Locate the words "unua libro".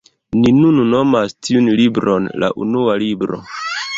2.65-3.41